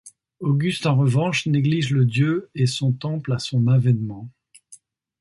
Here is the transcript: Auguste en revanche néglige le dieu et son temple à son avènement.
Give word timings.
Auguste 0.39 0.87
en 0.87 0.95
revanche 0.95 1.45
néglige 1.45 1.91
le 1.91 2.05
dieu 2.05 2.49
et 2.55 2.65
son 2.65 2.91
temple 2.91 3.31
à 3.33 3.37
son 3.37 3.67
avènement. 3.67 4.31